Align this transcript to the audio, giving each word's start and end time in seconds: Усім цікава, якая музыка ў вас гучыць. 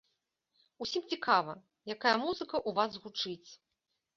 Усім 0.85 1.03
цікава, 1.17 1.53
якая 1.97 2.15
музыка 2.25 2.55
ў 2.67 2.79
вас 2.81 2.91
гучыць. 3.05 3.49